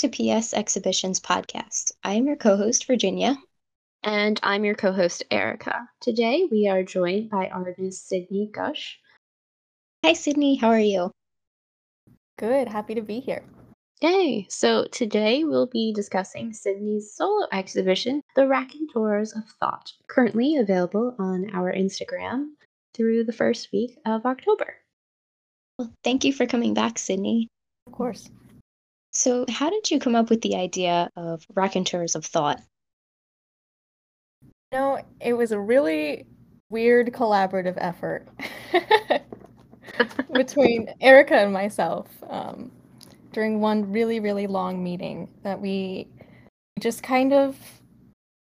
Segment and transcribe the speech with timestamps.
[0.00, 1.92] to PS Exhibitions podcast.
[2.02, 3.36] I am your co host, Virginia.
[4.02, 5.90] And I'm your co host, Erica.
[6.00, 8.98] Today we are joined by artist Sydney Gush.
[10.02, 10.56] Hi, Sydney.
[10.56, 11.10] How are you?
[12.38, 12.68] Good.
[12.68, 13.42] Happy to be here.
[14.00, 14.46] Yay!
[14.48, 21.50] So today we'll be discussing Sydney's solo exhibition, The Raconteurs of Thought, currently available on
[21.54, 22.52] our Instagram
[22.94, 24.76] through the first week of October.
[25.78, 27.48] Well, thank you for coming back, Sydney.
[27.86, 28.30] Of course.
[29.12, 32.60] So, how did you come up with the idea of Raconteurs of Thought?
[34.72, 36.26] No, it was a really
[36.70, 38.28] weird collaborative effort
[40.32, 42.70] between Erica and myself um,
[43.32, 46.08] during one really, really long meeting that we
[46.78, 47.56] just kind of,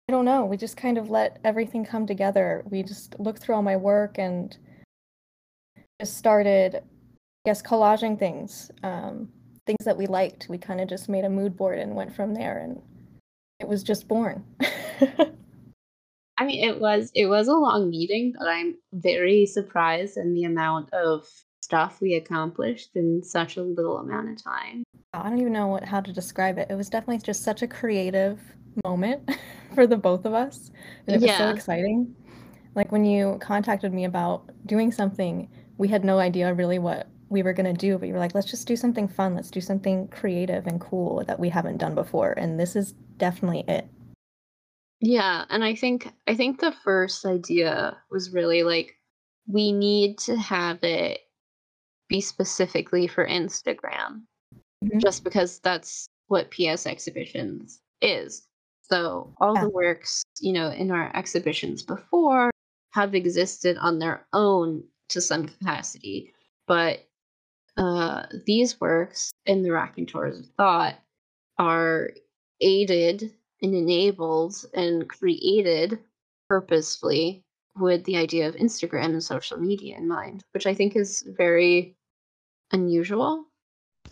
[0.09, 2.63] I don't know, we just kind of let everything come together.
[2.69, 4.55] We just looked through all my work and
[6.01, 6.81] just started, I
[7.45, 9.29] guess, collaging things, um,
[9.67, 10.47] things that we liked.
[10.49, 12.81] We kind of just made a mood board and went from there, and
[13.59, 14.43] it was just born.
[16.39, 20.45] I mean, it was it was a long meeting, but I'm very surprised in the
[20.45, 21.27] amount of
[21.61, 24.83] stuff we accomplished in such a little amount of time.
[25.13, 26.67] I don't even know what how to describe it.
[26.69, 28.39] It was definitely just such a creative
[28.85, 29.29] moment
[29.75, 30.71] for the both of us,
[31.05, 32.15] and it was so exciting.
[32.75, 37.43] Like when you contacted me about doing something, we had no idea really what we
[37.43, 39.35] were gonna do, but you were like, "Let's just do something fun.
[39.35, 43.63] Let's do something creative and cool that we haven't done before." And this is definitely
[43.67, 43.87] it.
[44.99, 48.97] Yeah, and I think I think the first idea was really like
[49.47, 51.19] we need to have it
[52.09, 54.23] be specifically for Instagram.
[54.85, 55.01] Mhm.
[55.01, 58.47] just because that's what PS exhibitions is.
[58.83, 59.63] So all Yeah.
[59.63, 62.51] the works, you know, in our exhibitions before
[62.91, 66.31] have existed on their own to some capacity,
[66.67, 67.09] but
[67.77, 70.95] uh, these works in the Raconteurs of Thought
[71.57, 72.11] are
[72.61, 75.99] aided and enabled and created
[76.49, 77.43] purposefully
[77.75, 81.95] with the idea of Instagram and social media in mind, which I think is very
[82.71, 83.45] unusual.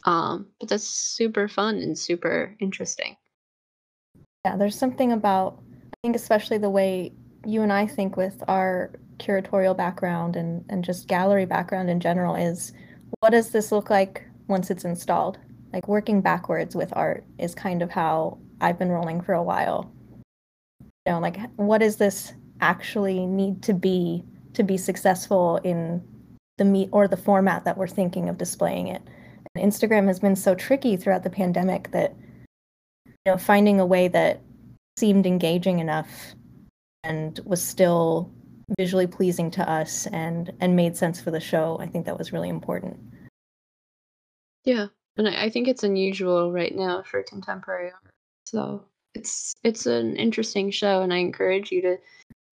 [0.03, 3.15] Um, but that's super fun and super interesting.
[4.45, 7.13] Yeah, there's something about, I think, especially the way
[7.45, 12.35] you and I think with our curatorial background and, and just gallery background in general
[12.35, 12.73] is
[13.25, 15.39] what does this look like once it's installed?
[15.73, 19.91] Like working backwards with art is kind of how I've been rolling for a while.
[20.79, 26.03] You know, like what does this actually need to be to be successful in
[26.59, 29.01] the meet or the format that we're thinking of displaying it?
[29.55, 32.13] And Instagram has been so tricky throughout the pandemic that
[33.07, 34.39] you know finding a way that
[34.97, 36.35] seemed engaging enough
[37.03, 38.31] and was still
[38.77, 42.33] visually pleasing to us and and made sense for the show i think that was
[42.33, 42.97] really important
[44.65, 44.87] Yeah,
[45.17, 48.13] and I, think it's unusual right now for contemporary art.
[48.45, 48.83] So
[49.13, 51.97] it's it's an interesting show, and I encourage you to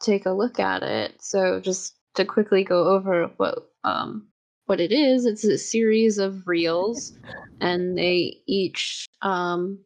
[0.01, 1.23] take a look at it.
[1.23, 4.29] So just to quickly go over what um
[4.67, 7.19] what it is, it's a series of reels,
[7.61, 9.79] and they each um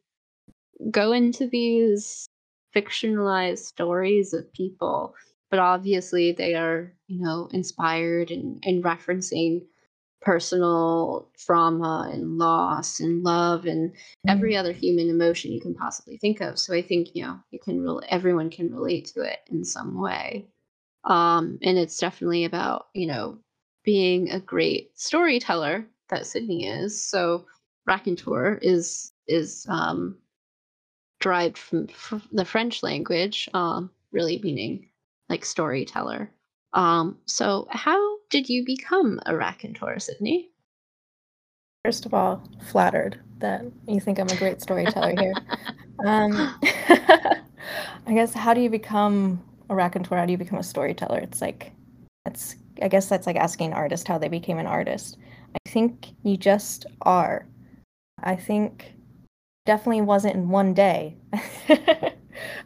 [0.91, 2.27] go into these
[2.75, 5.15] fictionalized stories of people,
[5.51, 9.63] but obviously they are, you know, inspired and, and referencing
[10.27, 13.93] personal trauma and loss and love and
[14.27, 16.59] every other human emotion you can possibly think of.
[16.59, 20.01] So I think, you know, you can really everyone can relate to it in some
[20.01, 20.49] way.
[21.05, 23.39] Um, and it's definitely about, you know,
[23.85, 27.01] being a great storyteller that Sydney is.
[27.01, 27.47] So
[27.87, 30.19] raconteur is is um
[31.21, 34.89] derived from fr- the French language, um, really meaning
[35.29, 36.33] like storyteller.
[36.73, 40.51] Um, so how did you become a raconteur, Sydney?
[41.87, 45.35] first of all flattered that you think i'm a great storyteller here.
[46.05, 46.33] Um,
[46.63, 51.19] i guess how do you become a raconteur how do you become a storyteller?
[51.21, 51.73] It's like
[52.25, 55.17] that's i guess that's like asking an artist how they became an artist.
[55.55, 57.47] I think you just are.
[58.23, 58.93] I think
[59.65, 61.17] definitely wasn't in one day.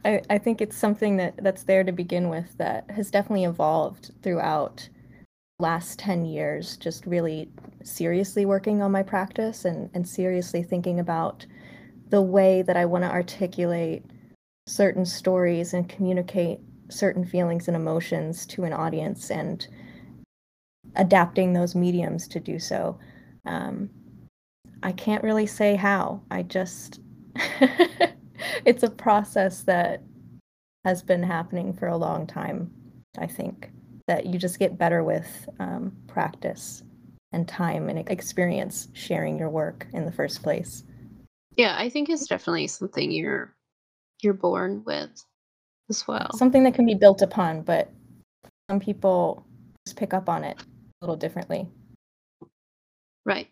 [0.04, 4.10] I, I think it's something that that's there to begin with that has definitely evolved
[4.22, 4.88] throughout
[5.60, 7.48] last 10 years just really
[7.82, 11.46] seriously working on my practice and, and seriously thinking about
[12.08, 14.04] the way that I want to articulate
[14.66, 19.66] certain stories and communicate certain feelings and emotions to an audience and
[20.96, 22.98] adapting those mediums to do so.
[23.46, 23.90] Um,
[24.82, 26.22] I can't really say how.
[26.30, 27.00] I just,
[28.64, 30.02] it's a process that
[30.84, 32.70] has been happening for a long time,
[33.18, 33.70] I think,
[34.10, 36.82] that you just get better with um, practice
[37.30, 40.82] and time and experience sharing your work in the first place.
[41.56, 43.54] Yeah, I think it's definitely something you're
[44.20, 45.10] you're born with
[45.88, 46.28] as well.
[46.34, 47.88] Something that can be built upon, but
[48.68, 49.46] some people
[49.86, 51.68] just pick up on it a little differently.
[53.24, 53.46] Right.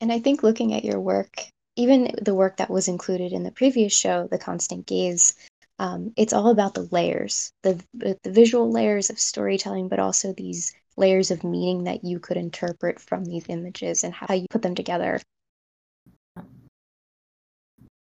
[0.00, 1.36] And I think looking at your work,
[1.76, 5.34] even the work that was included in the previous show, The Constant Gaze,
[5.78, 10.72] um, it's all about the layers, the the visual layers of storytelling, but also these
[10.96, 14.74] layers of meaning that you could interpret from these images and how you put them
[14.74, 15.20] together.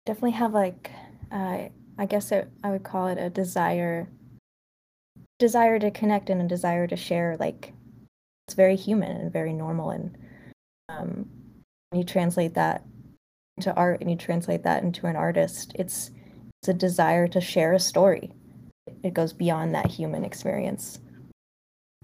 [0.05, 0.91] Definitely have like,
[1.31, 4.09] uh, I guess it, I would call it a desire,
[5.39, 7.37] desire to connect and a desire to share.
[7.39, 7.73] Like,
[8.47, 10.19] it's very human and very normal, and
[10.89, 11.31] um,
[11.93, 12.85] you translate that
[13.57, 16.11] into art and you translate that into an artist, it's
[16.63, 18.31] it's a desire to share a story.
[19.03, 21.01] It goes beyond that human experience.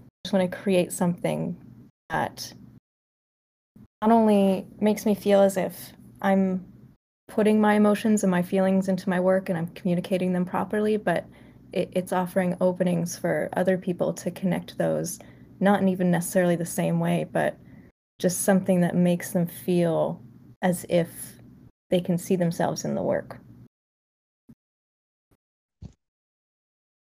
[0.01, 1.55] I just want to create something
[2.09, 2.53] that
[4.01, 6.65] not only makes me feel as if I'm
[7.29, 11.23] putting my emotions and my feelings into my work and I'm communicating them properly, but
[11.71, 15.19] it, it's offering openings for other people to connect those,
[15.61, 17.55] not in even necessarily the same way, but
[18.19, 20.21] just something that makes them feel
[20.61, 21.07] as if
[21.89, 23.39] they can see themselves in the work.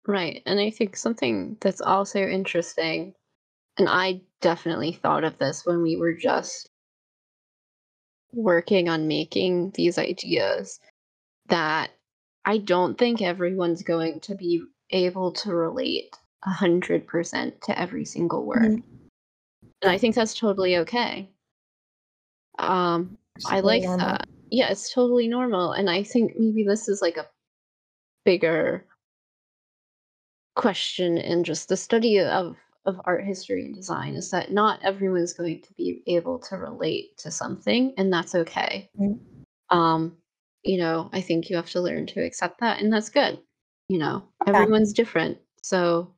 [0.09, 0.43] Right.
[0.47, 3.15] And I think something that's also interesting,
[3.77, 6.71] and I definitely thought of this when we were just
[8.33, 10.81] working on making these ideas,
[11.49, 11.91] that
[12.47, 16.17] I don't think everyone's going to be able to relate
[16.47, 18.63] 100% to every single word.
[18.63, 18.97] Mm-hmm.
[19.83, 21.29] And I think that's totally okay.
[22.59, 24.07] Um, I like normal.
[24.07, 24.27] that.
[24.51, 25.73] Yeah, it's totally normal.
[25.73, 27.27] And I think maybe this is like a
[28.25, 28.87] bigger
[30.59, 35.33] question in just the study of of art history and design is that not everyone's
[35.33, 38.91] going to be able to relate to something and that's okay.
[38.99, 39.77] Mm-hmm.
[39.77, 40.17] Um,
[40.65, 43.39] you know, I think you have to learn to accept that and that's good.
[43.89, 45.39] You know, everyone's different.
[45.63, 46.15] So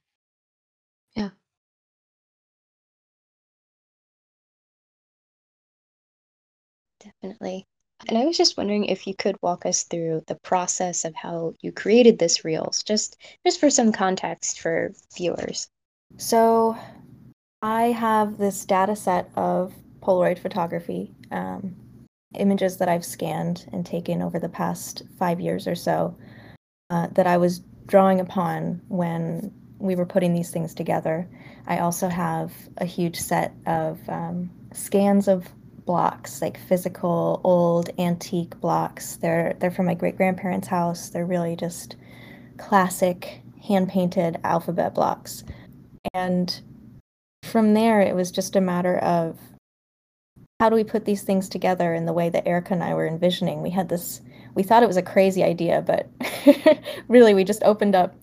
[1.16, 1.30] yeah.
[7.00, 7.66] Definitely.
[8.08, 11.54] And I was just wondering if you could walk us through the process of how
[11.60, 15.68] you created this reels, just just for some context for viewers.
[16.16, 16.76] So,
[17.62, 21.76] I have this data set of Polaroid photography, um,
[22.38, 26.16] images that I've scanned and taken over the past five years or so,
[26.88, 31.28] uh, that I was drawing upon when we were putting these things together.
[31.66, 35.48] I also have a huge set of um, scans of
[35.84, 39.16] blocks, like physical old antique blocks.
[39.16, 41.10] They're they're from my great grandparents' house.
[41.10, 41.96] They're really just
[42.58, 45.44] classic hand painted alphabet blocks.
[46.14, 46.60] And
[47.42, 49.38] from there, it was just a matter of
[50.60, 53.06] how do we put these things together in the way that Erica and I were
[53.06, 53.62] envisioning.
[53.62, 54.20] We had this,
[54.54, 56.10] we thought it was a crazy idea, but
[57.08, 58.14] really we just opened up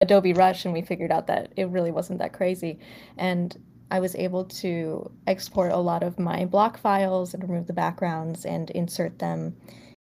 [0.00, 2.78] Adobe Rush and we figured out that it really wasn't that crazy.
[3.18, 3.56] And
[3.92, 8.46] I was able to export a lot of my block files and remove the backgrounds
[8.46, 9.54] and insert them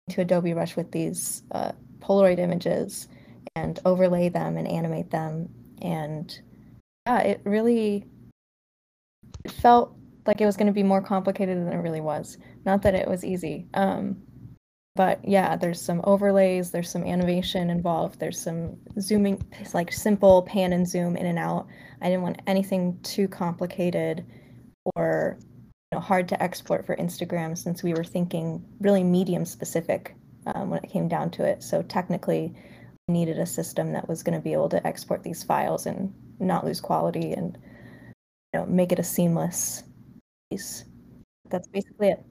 [0.07, 3.07] into Adobe Rush with these uh, Polaroid images
[3.55, 5.49] and overlay them and animate them.
[5.83, 6.35] And
[7.05, 8.05] yeah, it really
[9.47, 12.39] felt like it was going to be more complicated than it really was.
[12.65, 13.67] Not that it was easy.
[13.75, 14.19] Um,
[14.95, 19.41] but yeah, there's some overlays, there's some animation involved, there's some zooming,
[19.73, 21.67] like simple pan and zoom in and out.
[22.01, 24.25] I didn't want anything too complicated
[24.95, 25.37] or
[25.91, 30.15] you know, hard to export for Instagram since we were thinking really medium specific
[30.47, 31.61] um, when it came down to it.
[31.61, 32.53] So technically,
[33.07, 36.13] we needed a system that was going to be able to export these files and
[36.39, 37.57] not lose quality and
[38.53, 39.83] you know make it a seamless
[40.49, 40.85] piece.
[41.49, 42.25] That's basically it.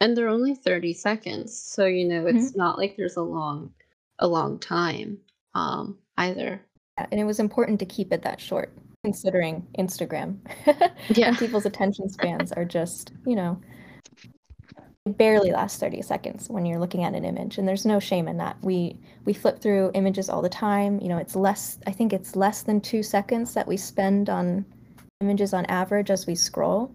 [0.00, 2.58] And they're only 30 seconds, so you know it's mm-hmm.
[2.58, 3.72] not like there's a long
[4.20, 5.18] a long time
[5.54, 6.60] um either.
[6.98, 8.72] Yeah, and it was important to keep it that short
[9.04, 10.38] considering Instagram.
[11.10, 11.28] yeah.
[11.28, 13.60] and people's attention spans are just, you know,
[15.06, 18.36] barely last 30 seconds when you're looking at an image and there's no shame in
[18.36, 22.12] that we we flip through images all the time you know it's less i think
[22.12, 24.66] it's less than two seconds that we spend on
[25.22, 26.92] images on average as we scroll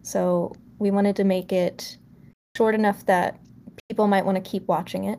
[0.00, 1.98] so we wanted to make it
[2.56, 3.38] short enough that
[3.88, 5.18] people might want to keep watching it,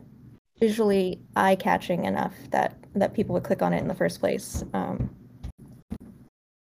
[0.58, 4.64] visually eye catching enough that that people would click on it in the first place.
[4.74, 5.10] Um,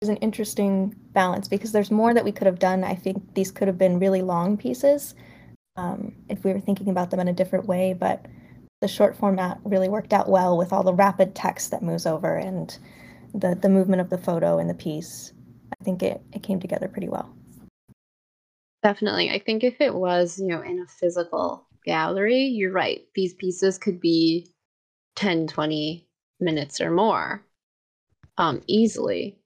[0.02, 2.84] there's an interesting balance because there's more that we could have done.
[2.84, 5.16] I think these could have been really long pieces
[5.78, 8.26] um, if we were thinking about them in a different way, but
[8.82, 12.36] the short format really worked out well with all the rapid text that moves over
[12.36, 12.78] and
[13.34, 15.34] the the movement of the photo in the piece.
[15.80, 17.34] I think it, it came together pretty well
[18.88, 19.30] Definitely.
[19.32, 23.06] I think if it was, you know, in a physical gallery, you're right.
[23.16, 24.48] These pieces could be
[25.18, 26.08] 10, 20
[26.40, 27.44] minutes or more
[28.38, 29.40] um, easily.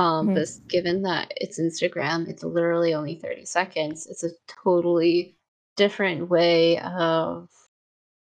[0.00, 0.34] Um, Mhm.
[0.34, 4.08] But given that it's Instagram, it's literally only 30 seconds.
[4.08, 4.30] It's a
[4.64, 5.36] totally
[5.76, 7.48] different way of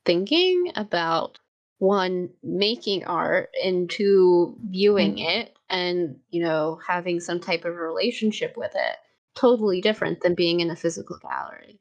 [0.05, 1.39] thinking about
[1.79, 8.55] one making art and two viewing it and you know having some type of relationship
[8.55, 8.97] with it
[9.35, 11.79] totally different than being in a physical gallery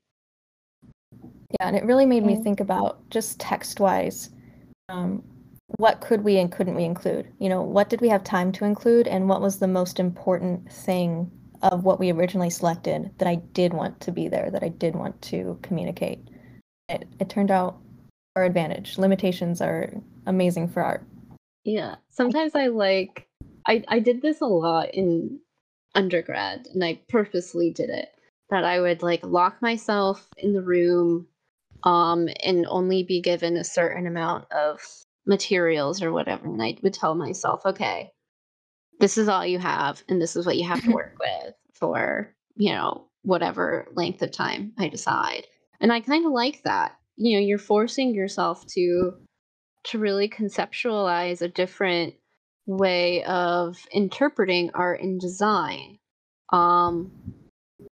[1.61, 4.31] Yeah, and it really made me think about just text wise,
[4.89, 5.23] um,
[5.79, 7.33] what could we and couldn't we include?
[7.39, 10.71] You know, what did we have time to include, and what was the most important
[10.71, 11.31] thing
[11.63, 14.95] of what we originally selected that I did want to be there, that I did
[14.97, 16.21] want to communicate?
[16.89, 17.79] It, it turned out
[18.37, 18.99] our advantage.
[18.99, 19.93] Limitations are
[20.27, 21.05] amazing for art.
[21.65, 23.29] yeah sometimes i like
[23.67, 25.39] i i did this a lot in
[25.95, 28.09] undergrad and i purposely did it
[28.51, 31.27] that i would like lock myself in the room
[31.85, 34.81] um and only be given a certain amount of
[35.27, 38.11] materials or whatever and i would tell myself okay
[39.01, 42.35] this is all you have and this is what you have to work with for
[42.57, 45.47] you know whatever length of time i decide.
[45.81, 46.97] And i kind of like that.
[47.17, 49.13] You know you're forcing yourself to
[49.85, 52.15] to really conceptualize a different
[52.67, 55.99] way of interpreting art and design
[56.53, 57.11] um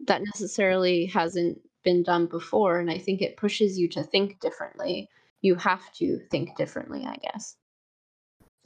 [0.08, 5.10] that necessarily hasn't been done before and i think it pushes you to think differently
[5.42, 7.56] you have to think differently i guess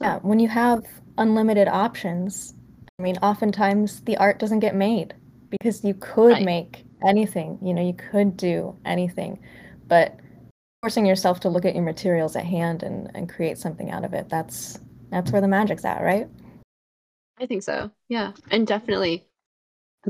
[0.00, 0.84] So- Yeah, when you have
[1.16, 2.54] unlimited options,
[3.00, 5.14] I mean, oftentimes the art doesn't get made
[5.50, 6.44] because you could Right.
[6.44, 9.40] make anything, you know, you could do anything,
[9.88, 10.16] but
[10.82, 14.14] forcing yourself to look at your materials at hand and, and create something out of
[14.14, 14.78] it, that's
[15.10, 16.28] that's where the magic's at, right?
[17.38, 17.90] I think so.
[18.08, 18.32] Yeah.
[18.50, 19.26] And definitely,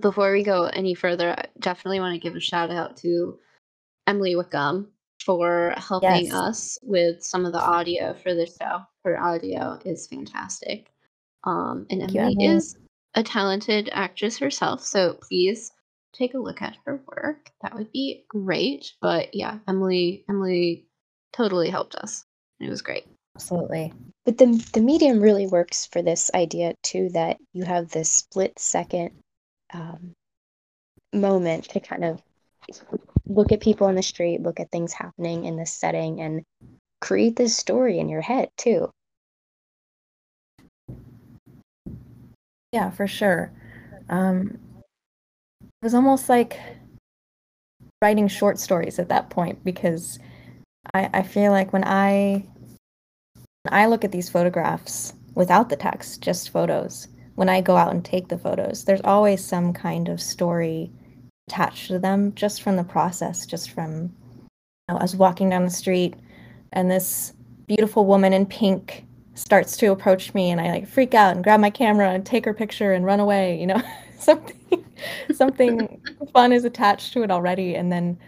[0.01, 3.39] before we go any further, I definitely want to give a shout out to
[4.07, 4.89] Emily Wickham
[5.25, 6.33] for helping Yes.
[6.33, 8.81] us with some of the audio for this show.
[9.05, 10.91] Her audio is fantastic.
[11.45, 12.57] Um, and Thank you, Emily Emily.
[12.57, 12.77] is
[13.15, 14.83] a talented actress herself.
[14.85, 15.73] So please
[16.15, 17.51] take a look at her work.
[17.63, 18.93] That would be great.
[19.03, 20.87] But yeah, Emily, Emily
[21.33, 22.25] totally helped us.
[22.61, 23.07] It was great.
[23.37, 23.93] Absolutely.
[24.29, 28.59] But the the medium really works for this idea too that you have this split
[28.59, 29.13] second
[29.73, 30.13] um,
[31.15, 32.21] moment to kind of
[33.27, 36.43] look at people on the street, look at things happening in this setting, and
[37.01, 38.91] create this story in your head too.
[42.71, 43.51] Yeah, for sure.
[44.11, 44.59] Um,
[45.63, 46.61] it was almost like
[48.03, 50.19] writing short stories at that point because
[50.93, 52.45] I, I feel like when I
[53.71, 58.05] I look at these photographs without the text, just photos, when I go out and
[58.05, 60.91] take the photos, there's always some kind of story
[61.49, 64.49] attached to them just from the process, just from you
[64.89, 66.15] know, us walking down the street
[66.73, 67.33] and this
[67.69, 71.61] beautiful woman in pink starts to approach me and I like freak out and grab
[71.61, 73.81] my camera and take her picture and run away, you know.
[74.19, 74.85] something
[75.33, 76.01] something
[76.33, 78.19] fun is attached to it already and then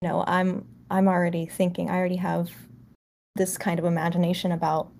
[0.00, 2.50] you know, I'm I'm already thinking I already have
[3.36, 4.90] this kind of imagination about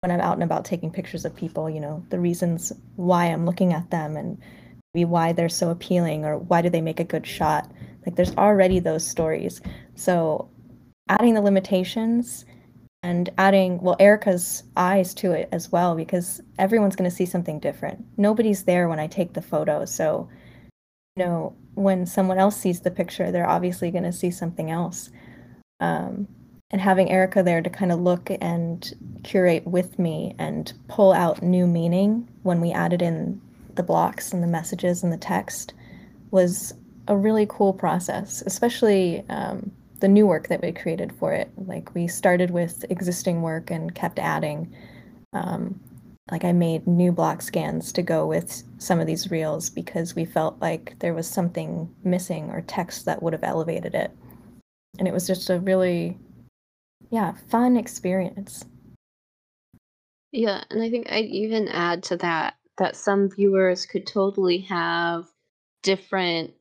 [0.00, 3.46] when I'm out and about taking pictures of people, you know, the reasons why I'm
[3.46, 4.38] looking at them and
[4.94, 7.70] maybe why they're so appealing or why do they make a good shot.
[8.06, 9.60] Like there's already those stories.
[9.96, 10.48] So
[11.08, 12.44] adding the limitations
[13.02, 17.58] and adding well Erica's eyes to it as well because everyone's going to see something
[17.58, 18.04] different.
[18.16, 20.28] Nobody's there when I take the photo, so
[21.16, 25.10] you know when someone else sees the picture, they're obviously going to see something else.
[25.80, 26.26] Um,
[26.70, 28.92] and having Erica there to kind of look and
[29.24, 33.40] curate with me and pull out new meaning when we added in
[33.74, 35.72] the blocks and the messages and the text
[36.30, 36.74] was
[37.06, 41.50] a really cool process, especially um, the new work that we created for it.
[41.56, 44.72] Like we started with existing work and kept adding.
[45.32, 45.80] Um,
[46.30, 50.26] like I made new block scans to go with some of these reels because we
[50.26, 54.10] felt like there was something missing or text that would have elevated it.
[54.98, 56.18] And it was just a really,
[57.10, 58.64] yeah, fun experience.
[60.32, 65.26] Yeah, and I think I'd even add to that that some viewers could totally have
[65.82, 66.54] different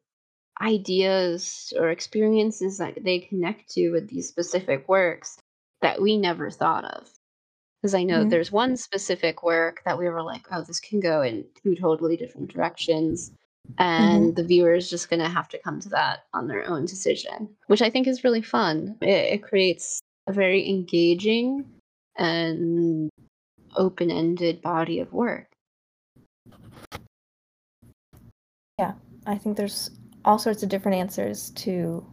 [0.60, 5.38] ideas or experiences that they connect to with these specific works
[5.82, 7.10] that we never thought of.
[7.82, 8.30] Because I know Mhm.
[8.32, 12.18] there's one specific work that we were like, oh, this can go in two totally
[12.18, 13.32] different directions.
[13.78, 16.86] And the viewer is just going to have to come to that on their own
[16.86, 18.98] decision, which I think is really fun.
[19.02, 21.66] It, it creates a very engaging
[22.18, 23.10] and
[23.76, 25.48] open ended body of work.
[28.78, 28.94] Yeah,
[29.26, 29.92] I think there's
[30.26, 32.06] all sorts of different answers to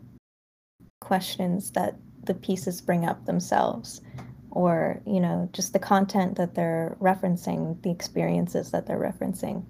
[1.01, 4.01] questions that the pieces bring up themselves
[4.51, 9.65] or you know just the content that they're referencing the experiences that they're referencing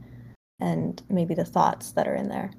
[0.60, 2.52] and maybe the thoughts that are in there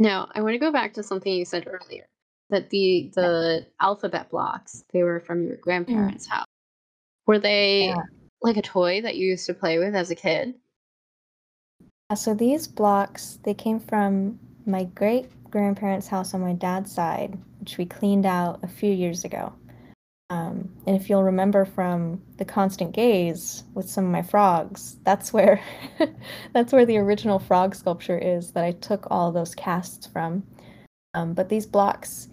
[0.00, 2.08] now i want to go back to something you said earlier
[2.50, 6.30] that the the alphabet blocks they were from your grandparents mm.
[6.30, 6.46] house
[7.26, 7.96] were they yeah.
[8.42, 10.54] like a toy that you used to play with as a kid
[12.14, 17.78] so these blocks they came from my great grandparents' house on my dad's side, which
[17.78, 19.52] we cleaned out a few years ago.
[20.30, 25.32] Um, and if you'll remember from the constant gaze with some of my frogs, that's
[25.32, 25.62] where
[26.52, 30.42] that's where the original frog sculpture is that I took all those casts from.
[31.14, 32.28] Um, but these blocks,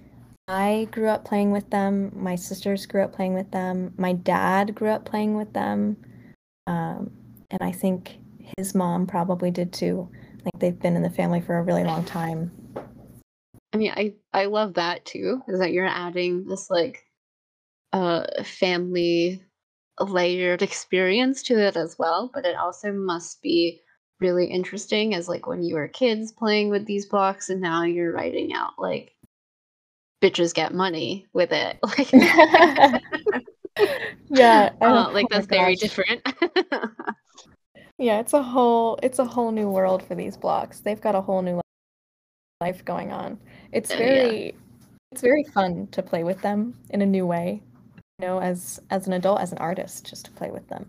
[0.48, 2.12] I grew up playing with them.
[2.16, 3.94] My sisters grew up playing with them.
[3.98, 5.98] My dad grew up playing with them,
[6.68, 7.12] um,
[7.50, 8.18] and I think
[8.58, 10.08] his mom probably did too.
[10.44, 12.52] Like they've been in the family for a really long time.
[13.74, 17.04] I mean, I I love that too, is that you're adding this like
[17.92, 19.42] uh family
[20.00, 23.82] layered experience to it as well, but it also must be
[24.20, 28.14] really interesting as like when you were kids playing with these blocks and now you're
[28.14, 29.15] writing out like
[30.22, 31.78] bitches get money with it.
[31.98, 33.02] Like
[34.30, 34.70] Yeah.
[34.82, 36.22] Uh, like oh that's very different.
[37.98, 40.80] yeah, it's a whole it's a whole new world for these blocks.
[40.80, 41.60] They've got a whole new
[42.62, 43.38] life going on.
[43.72, 44.52] It's very yeah.
[45.12, 47.62] it's very fun to play with them in a new way.
[48.20, 50.86] You know, as as an adult, as an artist, just to play with them.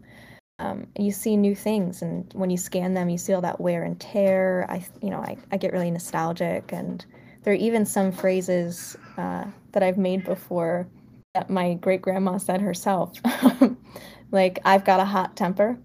[0.59, 3.83] Um, you see new things, and when you scan them, you see all that wear
[3.83, 4.67] and tear.
[4.71, 7.05] I, you know, I, I get really nostalgic, and
[7.47, 10.89] there are even some phrases uh, that I've made before
[11.33, 13.13] that my great grandma said herself,
[14.33, 15.79] like "I've got a hot temper."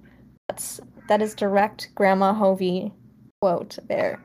[0.49, 2.91] That's that is direct Grandma Hovey
[3.41, 4.19] quote there.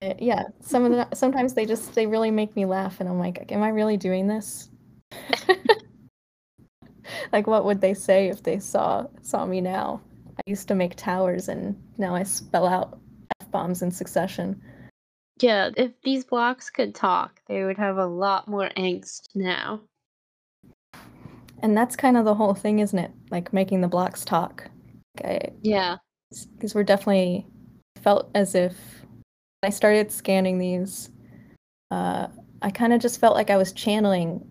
[0.00, 3.18] Eh, yeah, some of the sometimes they just they really make me laugh, and I'm
[3.18, 4.70] like, am I really doing this?
[7.32, 10.00] like, what would they say if they saw saw me now?
[10.38, 12.98] I used to make towers, and now I spell out
[13.42, 14.58] f bombs in succession.
[15.42, 19.80] Yeah, if these blocks could talk, they would have a lot more angst now.
[21.62, 23.10] And that's kind of the whole thing, isn't it?
[23.30, 24.68] Like making the blocks talk.
[25.18, 25.52] Okay.
[25.62, 25.96] Yeah.
[26.54, 27.46] Because we're definitely
[28.02, 28.74] felt as if
[29.62, 31.10] I started scanning these,
[31.90, 32.28] uh,
[32.62, 34.48] I kind of just felt like I was channeling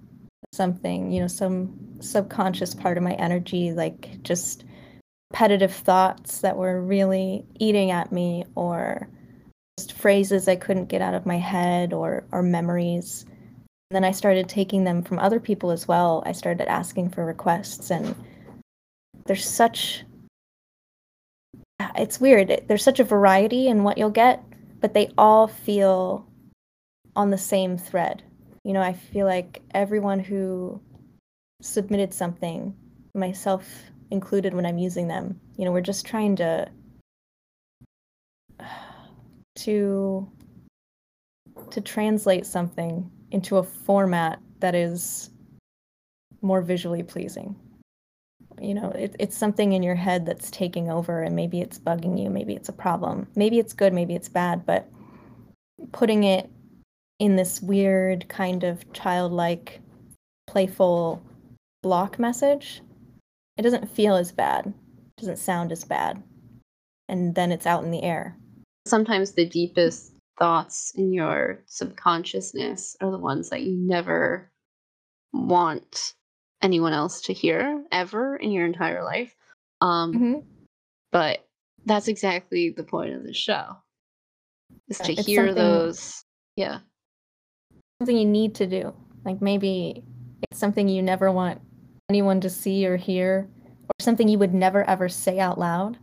[0.53, 4.65] something, you know, some subconscious part of my energy, like just
[5.31, 9.09] repetitive thoughts that were really eating at me, or
[9.95, 13.25] phrases I couldn't get out of my head, or or memories.
[13.89, 16.23] And then I started taking them from other people as well.
[16.25, 18.15] I started asking for requests, and
[19.25, 20.03] there's such
[21.79, 22.63] ah, it's weird.
[22.67, 24.43] There's such a variety in what you'll get
[24.81, 26.27] but they all feel
[27.15, 28.23] on the same thread.
[28.63, 30.81] You know, I feel like everyone who
[31.61, 32.75] submitted something,
[33.13, 33.67] myself
[34.09, 36.67] included when I'm using them, you know, we're just trying to
[39.55, 40.29] to
[41.69, 45.29] to translate something into a format that is
[46.41, 47.55] more visually pleasing.
[48.59, 52.21] You know, it, it's something in your head that's taking over, and maybe it's bugging
[52.21, 54.87] you, maybe it's a problem, maybe it's good, maybe it's bad, but
[55.91, 56.49] putting it
[57.19, 59.79] in this weird kind of childlike,
[60.47, 61.21] playful
[61.81, 62.81] block message,
[63.57, 66.21] it doesn't feel as bad, it doesn't sound as bad,
[67.09, 68.35] and then it's out in the air.
[68.91, 74.51] Sometimes the deepest thoughts in your subconsciousness are the ones that you never
[75.31, 76.13] want
[76.61, 79.33] anyone else to hear ever in your entire life.
[79.79, 80.39] Um, mm-hmm.
[81.09, 81.47] But
[81.85, 83.77] that's exactly the point of the show
[84.89, 86.25] is to it's hear those.
[86.57, 86.79] Yeah.
[88.01, 88.93] Something you need to do.
[89.23, 90.03] Like maybe
[90.51, 91.61] it's something you never want
[92.09, 93.47] anyone to see or hear,
[93.83, 95.97] or something you would never ever say out loud,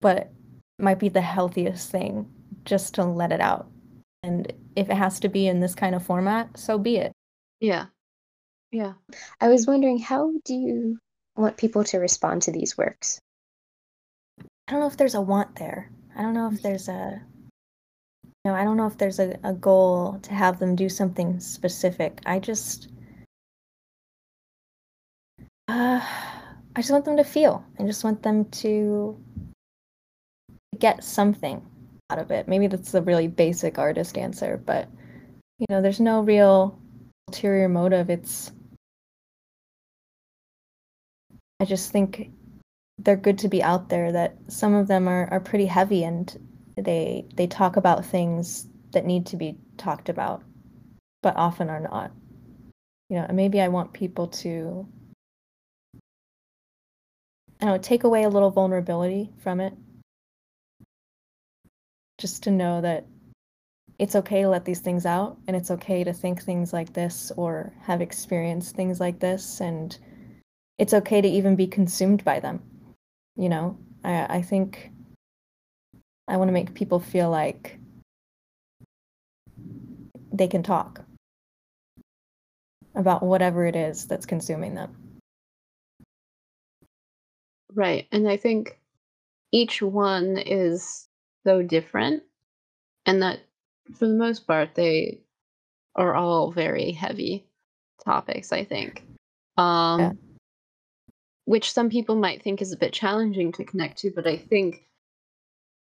[0.00, 0.30] but
[0.78, 2.28] might be the healthiest thing
[2.64, 3.68] just to let it out.
[4.22, 7.12] And if it has to be in this kind of format, so be it.
[7.60, 7.86] Yeah.
[8.72, 8.94] Yeah.
[9.40, 10.98] I was wondering, how do you
[11.36, 13.20] want people to respond to these works?
[14.40, 15.90] I don't know if there's a want there.
[16.16, 17.22] I don't know if there's a
[18.44, 21.40] you know, I don't know if there's a, a goal to have them do something
[21.40, 22.20] specific.
[22.26, 22.88] I just
[25.68, 26.00] uh
[26.76, 27.64] I just want them to feel.
[27.78, 29.18] I just want them to
[30.84, 31.62] get something
[32.10, 32.46] out of it.
[32.46, 34.86] Maybe that's a really basic artist answer, but
[35.58, 36.78] you know, there's no real
[37.26, 38.10] ulterior motive.
[38.10, 38.52] It's
[41.58, 42.32] I just think
[42.98, 46.36] they're good to be out there that some of them are, are pretty heavy and
[46.76, 50.42] they they talk about things that need to be talked about
[51.22, 52.12] but often are not
[53.08, 54.86] you know maybe i want people to
[57.60, 59.72] I know take away a little vulnerability from it
[62.18, 63.06] just to know that
[63.98, 67.30] it's okay to let these things out and it's okay to think things like this
[67.36, 69.98] or have experienced things like this and
[70.78, 72.60] it's okay to even be consumed by them
[73.36, 73.76] you know?
[74.04, 74.90] I i think
[76.28, 77.78] i want to make people feel like
[80.32, 81.00] they can talk
[82.94, 84.96] about whatever it is that's consuming them.
[87.72, 88.78] Right and i think
[89.52, 91.08] each one is
[91.44, 92.22] so different
[93.06, 93.40] and that
[93.94, 95.20] for the most part they
[95.96, 97.46] are all very heavy
[98.04, 99.04] topics i think
[99.56, 100.12] um yeah.
[101.44, 104.82] which some people might think is a bit challenging to connect to but i think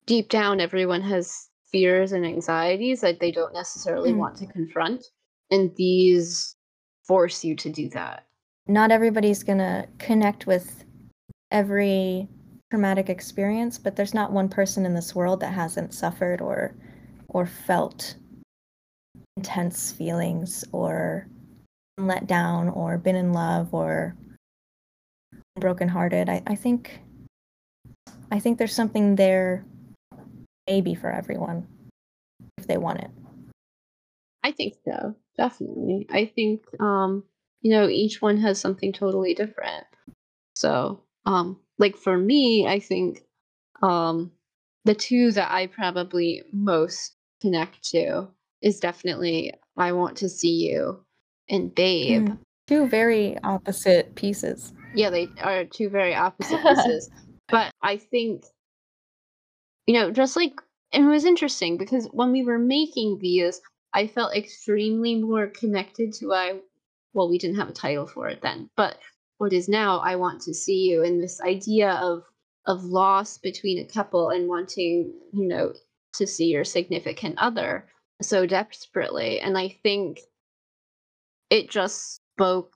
[0.06, 4.18] deep down everyone has fears and anxieties that they don't necessarily mm.
[4.18, 5.06] want to confront
[5.52, 6.56] and these
[7.06, 8.26] force you to do that
[8.68, 10.84] not everybody's going to connect with
[11.52, 12.28] every
[12.70, 16.76] traumatic experience, but there's not one person in this world that hasn't suffered or
[17.30, 18.16] or felt
[19.36, 21.28] intense feelings or
[21.98, 24.16] let down or been in love or
[25.60, 26.30] brokenhearted.
[26.30, 27.02] I, I think
[28.32, 29.66] I think there's something there
[30.68, 31.68] maybe for everyone
[32.58, 33.12] if they want it.
[34.44, 35.16] I think so.
[35.38, 36.08] Definitely.
[36.10, 37.24] I think um
[37.62, 39.86] you know each one has something totally different.
[40.56, 43.24] So, um like for me, I think
[43.82, 44.32] um
[44.86, 48.28] the two that I probably most connect to
[48.62, 51.04] is definitely I want to see you
[51.50, 52.30] and Babe.
[52.30, 52.38] Mm,
[52.68, 54.74] two very opposite pieces.
[54.96, 57.10] Yeah, they are two very opposite pieces.
[57.50, 58.46] but I think
[59.86, 60.54] you know, just like
[60.94, 63.62] and it was interesting because when we were making these,
[63.94, 66.60] I felt extremely more connected to I
[67.14, 68.98] well, we didn't have a title for it then, but
[69.38, 72.24] what is now I want to see you and this idea of
[72.66, 75.74] of loss between a couple and wanting, you know,
[76.14, 77.88] to see your significant other
[78.22, 79.40] so desperately.
[79.40, 80.20] And I think
[81.50, 82.74] it just spoke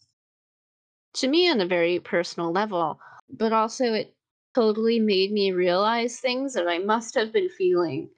[1.15, 4.15] to me on a very personal level, but also it
[4.55, 8.09] totally made me realize things that I must have been feeling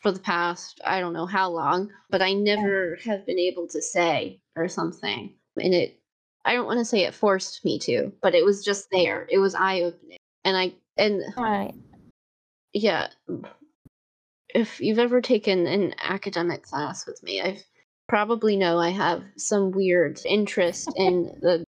[0.00, 3.80] for the past, I don't know how long, but I never have been able to
[3.80, 5.34] say or something.
[5.56, 6.01] And it
[6.44, 9.26] I don't want to say it forced me to, but it was just there.
[9.30, 10.18] It was eye opening.
[10.44, 11.74] And I and right.
[12.72, 13.08] yeah.
[14.54, 17.64] If you've ever taken an academic class with me, I've
[18.08, 21.64] probably know I have some weird interest in the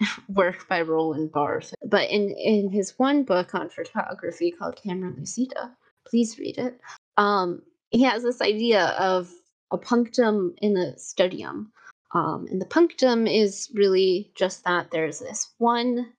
[0.28, 1.74] work by Roland Barthes.
[1.84, 5.76] But in in his one book on photography called Camera Lucida,
[6.08, 6.80] please read it.
[7.16, 9.30] Um, he has this idea of
[9.70, 11.72] a punctum in a studium,
[12.12, 16.12] um, and the punctum is really just that there's this one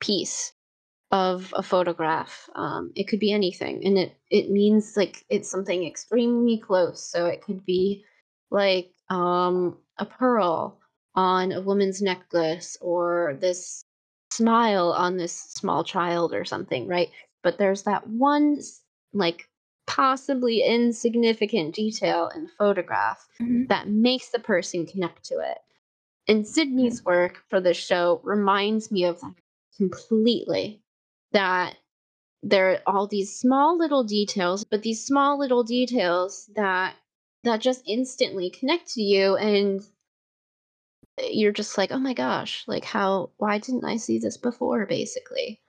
[0.00, 0.52] piece
[1.10, 2.48] of a photograph.
[2.54, 7.02] Um, it could be anything, and it it means like it's something extremely close.
[7.02, 8.04] So it could be
[8.50, 10.78] like um, a pearl
[11.14, 13.82] on a woman's necklace, or this
[14.32, 17.10] smile on this small child, or something, right?
[17.42, 18.60] But there's that one
[19.12, 19.48] like
[19.88, 23.64] possibly insignificant detail in the photograph mm-hmm.
[23.66, 25.58] that makes the person connect to it.
[26.28, 27.10] And Sydney's mm-hmm.
[27.10, 29.34] work for the show reminds me of that
[29.76, 30.82] completely.
[31.32, 31.76] That
[32.42, 36.94] there are all these small little details, but these small little details that
[37.44, 39.82] that just instantly connect to you and
[41.30, 45.60] you're just like, oh my gosh, like how why didn't I see this before, basically?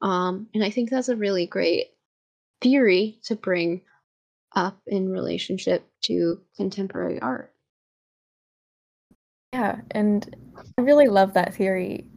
[0.00, 1.93] Um, and I think that's a really great
[2.60, 3.82] theory to bring
[4.54, 7.52] up in relationship to contemporary art.
[9.52, 10.34] Yeah, and
[10.78, 12.08] I really love that theory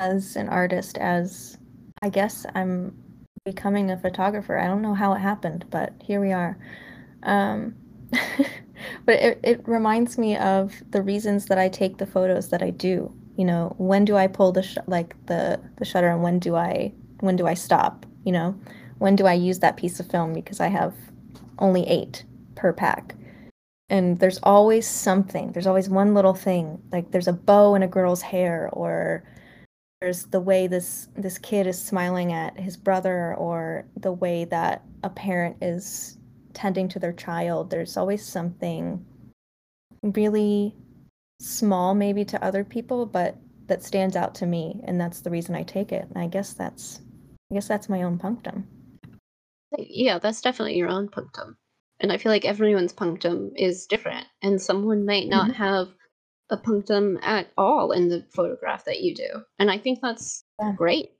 [0.00, 1.58] as an artist, as
[2.02, 2.96] I guess I'm
[3.44, 4.58] becoming a photographer.
[4.58, 6.58] I don't know how it happened, but here we are.
[7.22, 7.74] Um,
[9.04, 12.70] but it, it reminds me of the reasons that I take the photos that I
[12.70, 13.12] do.
[13.36, 16.56] You know, when do I pull the sh- like the the shutter, and when do
[16.56, 18.04] I when do I stop?
[18.24, 18.60] You know,
[19.00, 20.94] when do I use that piece of film because I have
[21.58, 23.14] only eight per pack.
[23.88, 25.52] And there's always something.
[25.52, 26.80] There's always one little thing.
[26.92, 29.24] Like there's a bow in a girl's hair or
[30.02, 34.84] there's the way this this kid is smiling at his brother or the way that
[35.02, 36.18] a parent is
[36.52, 37.70] tending to their child.
[37.70, 39.04] There's always something
[40.02, 40.74] really
[41.40, 43.34] small maybe to other people but
[43.66, 46.06] that stands out to me and that's the reason I take it.
[46.06, 47.00] And I guess that's
[47.50, 48.68] I guess that's my own punctum.
[49.78, 51.56] Yeah, that's definitely your own punctum.
[52.00, 54.26] And I feel like everyone's punctum is different.
[54.42, 55.54] And someone might not Mhm.
[55.54, 55.94] have
[56.50, 59.44] a punctum at all in the photograph that you do.
[59.58, 60.72] And I think that's Yeah.
[60.72, 61.12] great.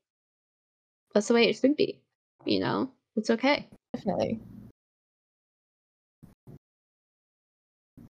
[1.15, 2.03] That's the way it should be.
[2.45, 2.91] You know?
[3.17, 3.69] It's okay.
[3.93, 4.41] Definitely.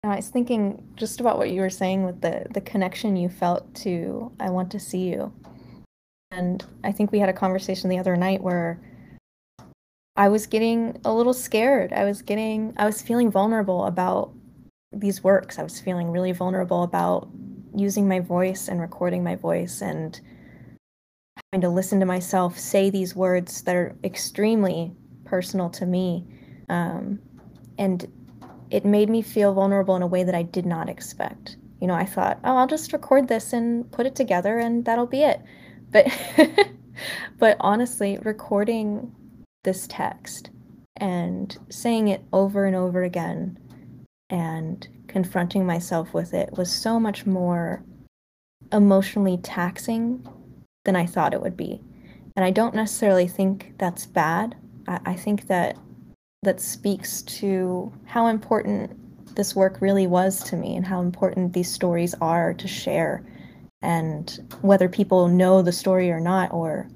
[0.03, 3.75] I was thinking just about what you were saying with the the connection you felt
[3.77, 5.33] to I want to see you.
[6.31, 8.81] And I think we had a conversation the other night where
[10.17, 11.93] I was getting a little scared.
[11.93, 14.33] I was getting I was feeling vulnerable about
[14.93, 15.59] these works.
[15.59, 17.29] I was feeling really vulnerable about
[17.75, 20.21] using my voice and recording my voice and
[21.53, 24.93] having to listen to myself say these words that are extremely
[25.25, 26.25] personal to me.
[26.69, 27.19] Um,
[27.77, 28.07] and
[28.71, 31.57] it made me feel vulnerable in a way that I did not expect.
[31.81, 35.07] You know, I thought, oh, I'll just record this and put it together and that'll
[35.07, 35.43] be it.
[35.91, 36.07] But
[37.39, 39.13] but honestly, recording
[39.65, 40.51] this text
[40.97, 43.59] and saying it over and over again
[44.31, 47.85] and confronting myself with it was so much more
[48.73, 50.27] emotionally taxing
[50.85, 51.81] than I thought it would be.
[52.37, 54.57] And I don't necessarily think that's bad.
[54.89, 55.77] I, I think that
[56.43, 61.71] that speaks to how important this work really was to me and how important these
[61.71, 63.25] stories are to share
[63.83, 66.89] and whether people know the story or not or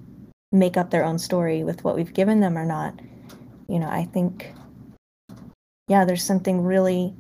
[0.52, 2.98] make up their own story with what we've given them or not
[3.68, 4.52] you know i think
[5.88, 7.14] yeah there's something really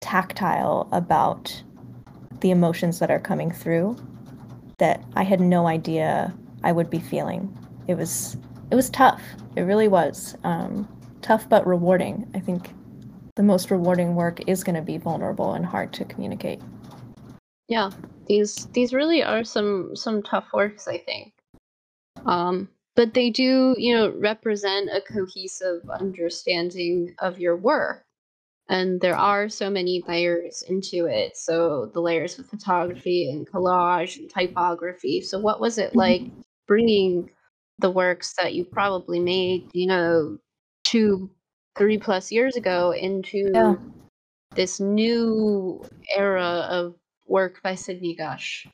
[0.00, 1.62] tactile about
[2.40, 3.96] the emotions that are coming through
[4.78, 7.56] that i had no idea i would be feeling
[7.88, 8.36] it was
[8.70, 9.22] it was tough
[9.56, 10.86] it really was um,
[11.22, 12.70] tough but rewarding i think
[13.36, 16.60] the most rewarding work is going to be vulnerable and hard to communicate
[17.68, 17.90] Yeah.
[18.26, 21.32] These these really are some some tough works, I think.
[22.26, 28.04] Um but they do, you know, represent a cohesive understanding of your work.
[28.68, 31.36] And there are so many layers into it.
[31.36, 35.20] So the layers with photography and collage and typography.
[35.20, 36.22] So what was it like
[36.66, 37.30] bringing
[37.78, 40.36] the works that you probably made, you know,
[40.82, 41.30] two,
[41.76, 43.76] three plus years ago into Yeah.
[44.56, 45.84] this new
[46.16, 46.96] era of
[47.28, 48.66] work by Sydney Gush?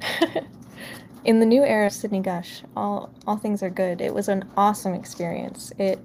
[1.26, 4.00] in the new era of Sydney Gush, all all things are good.
[4.00, 5.72] It was an awesome experience.
[5.76, 5.98] It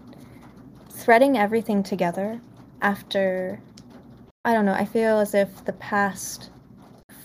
[0.89, 2.41] threading everything together
[2.81, 3.61] after
[4.43, 6.49] I don't know, I feel as if the past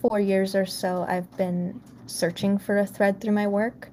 [0.03, 3.89] 4 years or so I've been searching for a thread through my work.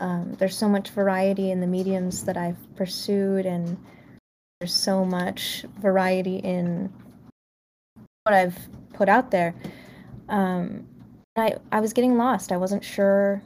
[0.00, 3.78] Um, there's so much variety in the mediums that I've pursued and
[4.60, 6.92] there's so much variety in
[8.24, 8.58] what I've
[8.92, 9.54] put out there.
[10.28, 10.87] Um,
[11.40, 12.52] I I was getting lost.
[12.52, 13.42] I wasn't sure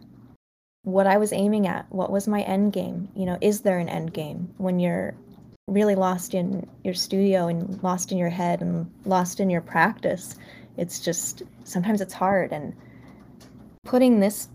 [0.84, 1.86] what I was aiming at.
[1.90, 3.08] What was my end game?
[3.14, 5.14] You know, is there an end game when you're
[5.68, 10.36] really lost in your studio and lost in your head and lost in your practice?
[10.76, 12.74] It's just sometimes it's hard and
[13.84, 14.48] putting this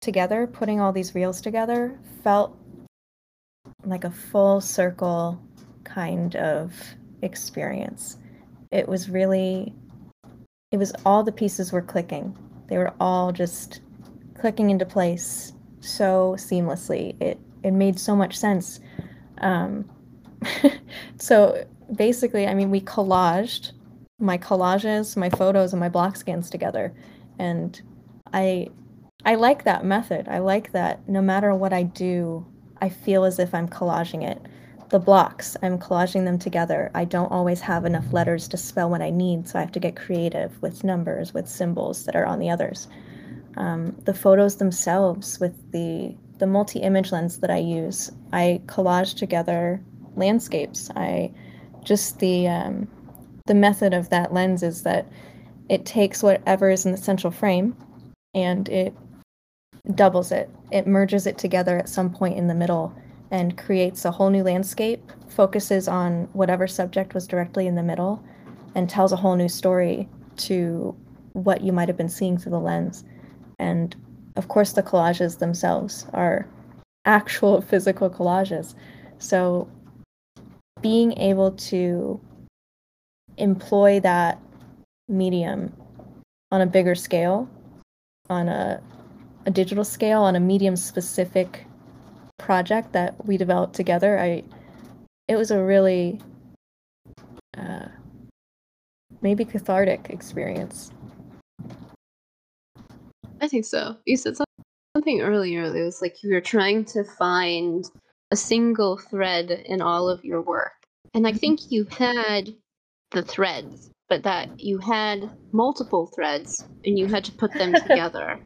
[0.00, 2.56] together, putting all these reels together felt
[3.84, 5.40] like a full circle
[5.84, 6.74] kind of
[7.22, 8.16] experience.
[8.70, 9.74] It was really
[10.70, 12.36] it was all the pieces were clicking.
[12.68, 13.80] They were all just
[14.38, 17.20] clicking into place so seamlessly.
[17.20, 18.80] It it made so much sense.
[19.38, 19.88] Um,
[21.18, 23.72] so basically, I mean, we collaged
[24.20, 26.92] my collages, my photos, and my block scans together,
[27.38, 27.80] and
[28.32, 28.68] I
[29.24, 30.28] I like that method.
[30.28, 32.46] I like that no matter what I do,
[32.80, 34.40] I feel as if I'm collaging it.
[34.90, 36.90] The blocks, I'm collaging them together.
[36.94, 39.80] I don't always have enough letters to spell what I need, so I have to
[39.80, 42.88] get creative with numbers, with symbols that are on the others.
[43.58, 49.82] Um, the photos themselves, with the the multi-image lens that I use, I collage together
[50.16, 50.88] landscapes.
[50.96, 51.32] I
[51.84, 52.88] just the um,
[53.46, 55.06] the method of that lens is that
[55.68, 57.76] it takes whatever is in the central frame
[58.34, 58.94] and it
[59.94, 60.48] doubles it.
[60.70, 62.94] It merges it together at some point in the middle
[63.30, 68.22] and creates a whole new landscape, focuses on whatever subject was directly in the middle,
[68.74, 70.96] and tells a whole new story to
[71.32, 73.04] what you might have been seeing through the lens.
[73.58, 73.94] And
[74.36, 76.48] of course, the collages themselves are
[77.04, 78.74] actual physical collages.
[79.18, 79.68] So
[80.80, 82.20] being able to
[83.36, 84.40] employ that
[85.08, 85.72] medium
[86.50, 87.48] on a bigger scale,
[88.30, 88.80] on a,
[89.46, 91.64] a digital scale, on a medium specific
[92.38, 94.44] project that we developed together, I
[95.26, 96.20] it was a really
[97.56, 97.88] uh,
[99.20, 100.90] maybe cathartic experience.
[103.40, 103.96] I think so.
[104.06, 104.36] You said
[104.96, 107.84] something earlier It was like you were trying to find
[108.30, 110.72] a single thread in all of your work.
[111.14, 112.54] And I think you had
[113.12, 118.40] the threads, but that you had multiple threads and you had to put them together.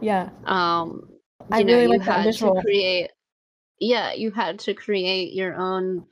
[0.00, 0.30] Yeah.
[0.44, 1.08] Um
[1.52, 2.54] I know, really you like that had visual.
[2.56, 3.10] to create
[3.78, 6.06] yeah, you had to create your own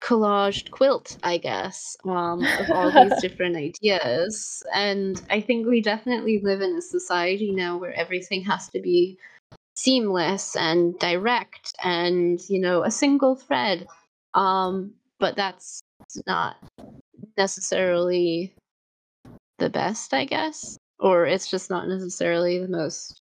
[0.00, 4.62] collaged quilt, I guess, um, of all these different ideas.
[4.74, 9.18] And I think we definitely live in a society now where everything has to be
[9.74, 13.86] seamless and direct and, you know, a single thread.
[14.34, 15.80] Um, but that's
[16.26, 16.56] not
[17.36, 18.54] necessarily
[19.58, 20.76] the best, I guess.
[21.00, 23.20] Or it's just not necessarily the most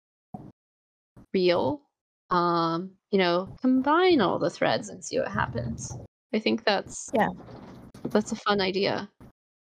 [1.33, 1.83] real.
[2.31, 5.97] Um, you know, combine all the threads and see what happens.
[6.33, 7.29] I think that's Yeah.
[8.05, 9.09] that's a fun idea.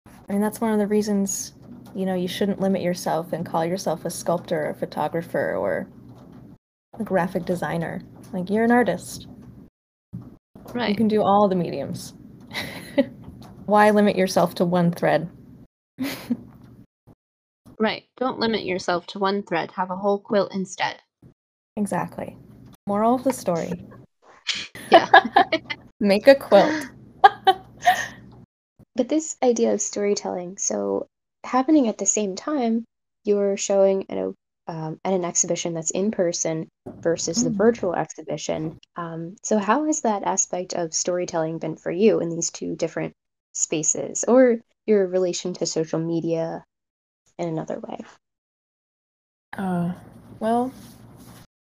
[0.07, 1.53] I mean, that's one of the reasons,
[1.93, 5.87] you know, you shouldn't limit yourself and call yourself a sculptor, a photographer, or
[6.99, 8.01] a graphic designer.
[8.31, 9.27] Like, you're an artist.
[10.73, 10.89] Right.
[10.89, 12.13] You can do all the mediums.
[13.65, 15.29] Why limit yourself to one thread?
[17.79, 18.03] Right.
[18.17, 19.71] Don't limit yourself to one thread.
[19.71, 21.01] Have a whole quilt instead.
[21.75, 22.37] exactly.
[22.85, 23.85] Moral of the story
[24.89, 25.09] Yeah.
[25.99, 26.87] make a quilt.
[28.95, 31.07] But this idea of storytelling, so
[31.43, 32.85] happening at the same time,
[33.23, 34.33] you're showing at, a,
[34.67, 36.67] um, at an exhibition that's in person
[37.01, 37.57] versus the Mm.
[37.57, 38.77] virtual exhibition.
[38.95, 43.13] Um, so, how has that aspect of storytelling been for you in these two different
[43.53, 46.63] spaces, or your relation to social media
[47.39, 47.97] in another way?
[49.57, 49.93] Uh,
[50.39, 50.71] well,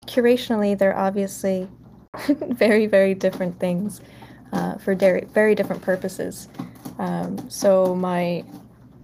[0.05, 1.67] curationally, they're obviously
[2.27, 4.01] very, very different things
[4.53, 6.47] uh, for very, very different purposes.
[6.99, 8.43] Um, so my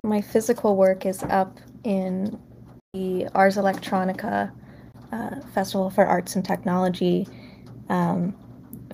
[0.03, 2.39] my physical work is up in
[2.93, 4.51] the Ars Electronica
[5.11, 7.27] uh, Festival for Arts and Technology
[7.89, 8.35] um,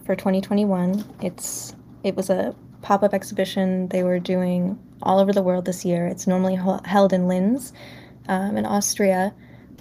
[0.05, 1.03] for 2021.
[1.21, 5.85] It's it was a pop up exhibition they were doing all over the world this
[5.85, 6.07] year.
[6.07, 7.73] It's normally held in Linz
[8.27, 9.33] um, in Austria,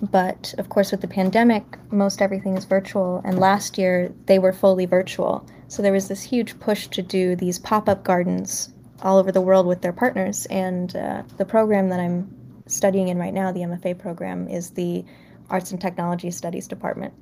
[0.03, 3.23] but of course, with the pandemic, most everything is virtual.
[3.25, 5.47] And last year, they were fully virtual.
[5.69, 9.41] So there was this huge push to do these pop up gardens all over the
[9.41, 10.47] world with their partners.
[10.47, 12.31] And uh, the program that I'm
[12.67, 15.05] studying in right now, the MFA program, is the
[15.49, 17.15] Arts and Technology Studies Department.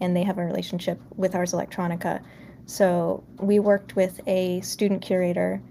[0.00, 2.22] And they have a relationship with Ars Electronica.
[2.66, 5.62] So we worked with a student curator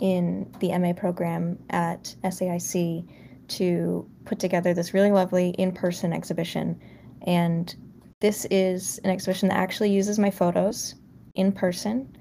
[0.00, 3.06] in the MA program at SAIC
[3.48, 6.80] to put together this really lovely in person exhibition.
[7.26, 7.74] And
[8.20, 10.94] this is an exhibition that actually uses my photos
[11.34, 12.16] in person.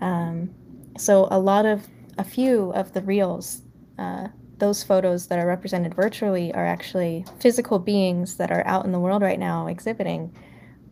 [0.00, 0.50] Um,
[0.96, 1.86] so, a lot of,
[2.18, 3.62] a few of the reels,
[3.98, 8.92] uh, those photos that are represented virtually are actually physical beings that are out in
[8.92, 10.34] the world right now exhibiting,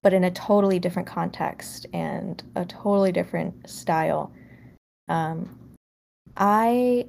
[0.03, 4.33] but in a totally different context and a totally different style.
[5.09, 5.59] Um,
[6.37, 7.07] I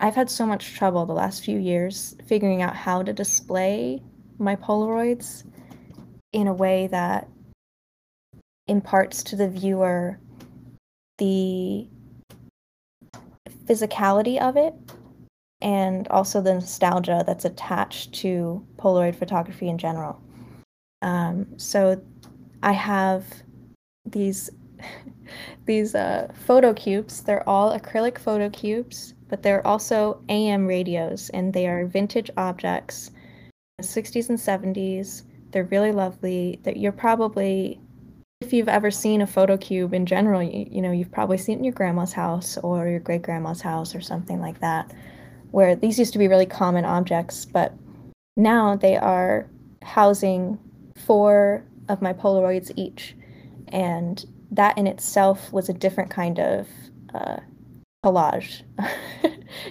[0.00, 4.02] I've had so much trouble the last few years figuring out how to display
[4.38, 5.44] my Polaroids
[6.32, 7.28] in a way that
[8.68, 10.20] imparts to the viewer
[11.16, 11.88] the
[13.66, 14.74] physicality of it
[15.60, 20.22] and also the nostalgia that's attached to Polaroid photography in general.
[21.02, 22.00] Um, so
[22.62, 23.24] I have
[24.04, 24.50] these
[25.66, 27.22] these uh, photo cubes.
[27.22, 33.10] They're all acrylic photo cubes, but they're also AM radios, and they are vintage objects,
[33.78, 35.22] The 60s and 70s.
[35.50, 36.60] They're really lovely.
[36.64, 37.80] That you're probably,
[38.40, 41.56] if you've ever seen a photo cube in general, you, you know you've probably seen
[41.56, 44.92] it in your grandma's house or your great grandma's house or something like that,
[45.50, 47.74] where these used to be really common objects, but
[48.36, 49.48] now they are
[49.82, 50.58] housing
[50.96, 53.16] four of my Polaroids each,
[53.68, 56.68] and that in itself was a different kind of
[57.14, 57.36] uh,
[58.04, 58.62] collage,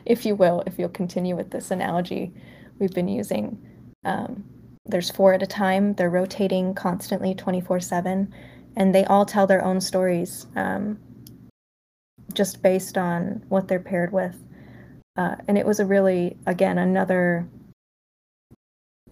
[0.06, 2.34] if you will, if you'll continue with this analogy
[2.80, 3.62] we've been using.
[4.06, 4.44] Um,
[4.86, 8.34] there's four at a time, they're rotating constantly 24 7,
[8.76, 10.98] and they all tell their own stories um,
[12.34, 14.36] just based on what they're paired with.
[15.18, 17.48] Uh, and it was a really, again, another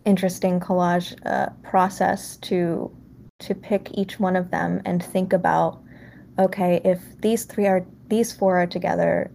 [0.05, 2.95] interesting collage uh, process to
[3.39, 5.81] to pick each one of them and think about
[6.39, 9.29] okay if these three are these four are together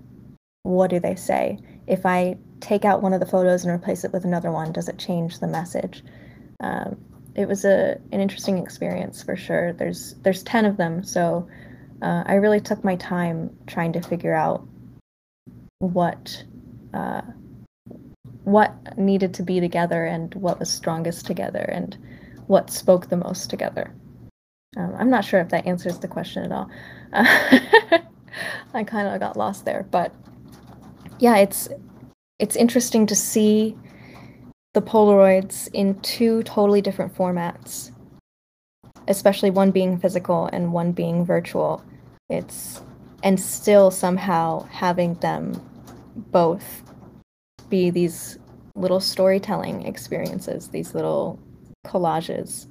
[0.63, 4.13] what do they say if i take out one of the photos and replace it
[4.13, 6.03] with another one does it change the message
[6.61, 6.97] um,
[7.35, 11.49] it was a an interesting experience for sure there's there's 10 of them so
[12.03, 14.67] uh, i really took my time trying to figure out
[15.79, 16.45] what
[16.93, 17.23] uh,
[18.45, 21.97] what needed to be together and what was strongest together and
[22.47, 23.93] what spoke the most together.
[24.77, 26.71] Um, I'm not sure if that answers the question at all.
[27.13, 27.25] Uh,
[28.75, 30.15] I kind of got lost there, but
[31.21, 31.69] yeah, it's
[32.39, 33.77] it's interesting to see
[34.73, 37.93] the Polaroids in two totally different formats,
[39.07, 41.85] especially one being physical and one being virtual.
[42.31, 42.83] It's
[43.23, 45.61] and still somehow having them
[46.17, 46.83] both
[47.69, 48.39] be these
[48.75, 51.39] little storytelling experiences, these little
[51.87, 52.67] collages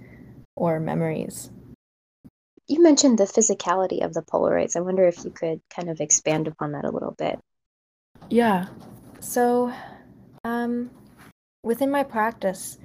[0.55, 1.51] or memories.
[2.67, 4.75] You mentioned the physicality of the Polaroids.
[4.75, 7.39] I wonder if you could kind of expand upon that a little bit.
[8.29, 8.67] Yeah.
[9.19, 9.73] So,
[10.43, 10.91] um,
[11.63, 12.77] within my practice,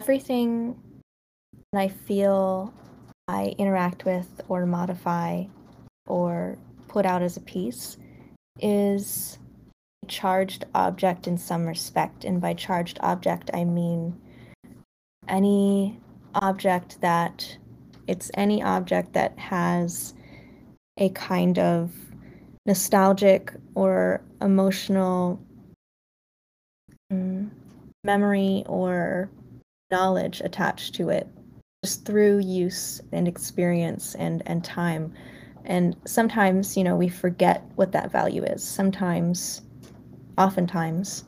[0.00, 0.80] everything
[1.72, 2.72] that I feel
[3.26, 5.44] I interact with or modify
[6.06, 6.56] or
[6.88, 7.96] put out as a piece
[8.60, 9.38] is
[10.04, 12.24] a charged object in some respect.
[12.24, 14.20] And by charged object, I mean
[15.28, 15.98] any
[16.34, 17.58] object that
[18.06, 20.14] it's any object that has
[20.98, 22.11] a kind of
[22.66, 25.40] nostalgic or emotional
[27.12, 27.50] mm,
[28.04, 29.30] memory or
[29.90, 31.28] knowledge attached to it
[31.84, 35.12] just through use and experience and and time.
[35.64, 38.62] And sometimes you know we forget what that value is.
[38.62, 39.62] Sometimes
[40.38, 41.24] oftentimes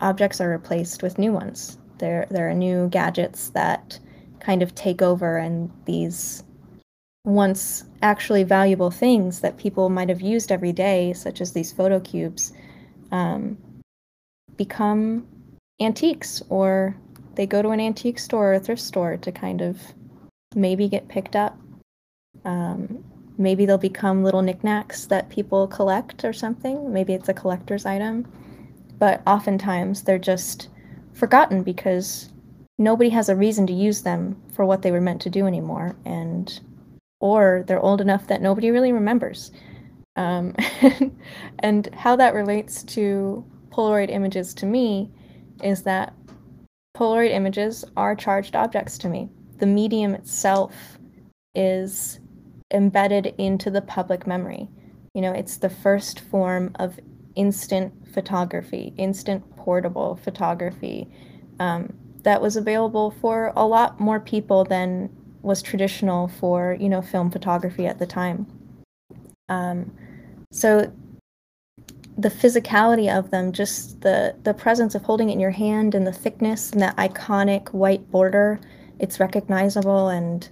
[0.00, 1.78] objects are replaced with new ones.
[1.98, 3.98] There there are new gadgets that
[4.40, 6.44] kind of take over and these
[7.28, 12.00] once actually valuable things that people might have used every day such as these photo
[12.00, 12.54] cubes
[13.12, 13.58] um,
[14.56, 15.26] become
[15.78, 16.96] antiques or
[17.34, 19.78] they go to an antique store or thrift store to kind of
[20.56, 21.56] maybe get picked up.
[22.46, 23.04] Um,
[23.36, 26.90] maybe they'll become little knickknacks that people collect or something.
[26.92, 28.26] Maybe it's a collector's item.
[28.98, 30.68] But oftentimes they're just
[31.12, 32.32] forgotten because
[32.78, 35.94] nobody has a reason to use them for what they were meant to do anymore
[36.06, 36.60] and
[37.20, 39.50] or they're old enough that nobody really remembers.
[40.16, 40.54] Um,
[41.60, 45.10] and how that relates to polaroid images to me
[45.62, 46.14] is that
[46.96, 49.28] polaroid images are charged objects to me.
[49.58, 50.98] The medium itself
[51.54, 52.20] is
[52.72, 54.68] embedded into the public memory.
[55.14, 57.00] You know it's the first form of
[57.34, 61.08] instant photography instant portable photography
[61.60, 61.92] um,
[62.22, 65.08] that was available for a lot more people than
[65.42, 68.46] was traditional for you know film photography at the time.
[69.48, 69.92] Um,
[70.52, 70.92] so
[72.16, 76.06] the physicality of them, just the the presence of holding it in your hand and
[76.06, 78.60] the thickness and that iconic white border,
[78.98, 80.48] it's recognizable and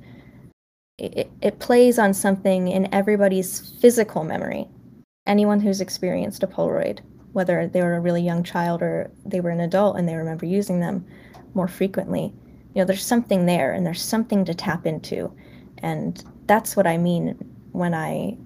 [0.98, 4.66] it, it plays on something in everybody's physical memory.
[5.26, 7.00] Anyone who's experienced a Polaroid,
[7.32, 10.46] whether they were a really young child or they were an adult and they remember
[10.46, 11.04] using them
[11.52, 12.32] more frequently,
[12.76, 15.32] you know, there's something there and there's something to tap into.
[15.78, 17.34] And that's what I mean
[17.72, 18.36] when I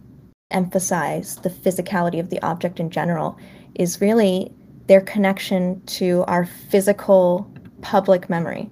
[0.53, 3.37] emphasize the physicality of the object in general,
[3.75, 4.55] is really
[4.87, 7.53] their connection to our physical
[7.83, 8.71] public memory.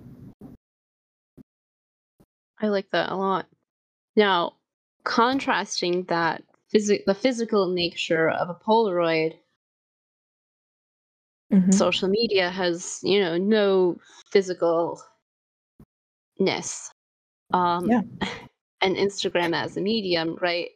[2.60, 3.46] I like that a lot.
[4.14, 4.54] Now,
[5.02, 9.34] contrasting that phys- the physical nature of a Polaroid
[11.50, 11.70] Mm-hmm.
[11.70, 13.98] Social media has, you know, no
[16.40, 16.90] physicalness.
[17.52, 18.02] Um, yeah.
[18.80, 20.68] And Instagram as a medium, right?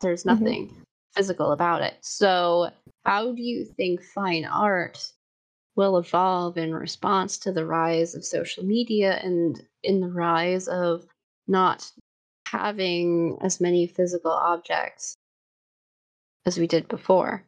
[0.00, 0.42] There's mm-hmm.
[0.42, 0.82] nothing mm-hmm.
[1.14, 1.98] physical about it.
[2.00, 2.70] So,
[3.04, 5.12] how do you think fine art
[5.76, 11.04] will evolve in response to the rise of social media and in the rise of
[11.46, 11.92] not
[12.46, 15.14] having as many physical objects
[16.46, 17.44] as we did before?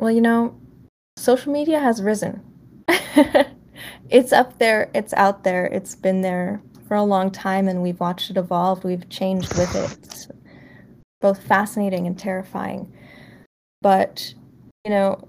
[0.00, 0.60] Well, you know,
[1.16, 2.42] social media has risen.
[4.08, 8.00] it's up there, it's out there, it's been there for a long time, and we've
[8.00, 8.84] watched it evolve.
[8.84, 9.92] We've changed with it.
[10.04, 10.28] It's
[11.20, 12.92] both fascinating and terrifying.
[13.82, 14.34] But,
[14.84, 15.24] you know,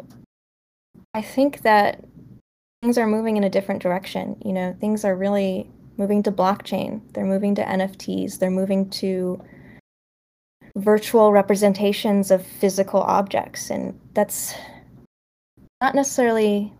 [1.14, 2.04] I think that
[2.82, 4.42] things are moving in a different direction.
[4.46, 9.44] You know, things are really moving to blockchain, they're moving to NFTs, they're moving to
[10.76, 13.72] virtual representations of physical objects.
[13.72, 14.54] And that's
[15.82, 16.72] not necessarily